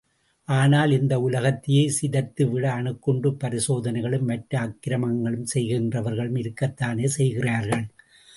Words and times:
ஆனால் 0.47 0.91
இந்த 0.91 1.13
உலகத்தையே 1.19 1.83
சிதைத்து 1.97 2.43
விட 2.49 2.71
அணுகுண்டு 2.71 3.29
பரிசோதனைகளும், 3.43 4.25
மற்ற 4.25 4.59
அக்கிரமங்களும் 4.59 5.47
செய்கின்றவர்களும் 5.53 6.39
இருக்கத்தானே 6.41 7.05
செய்கிறார்கள்? 7.17 7.85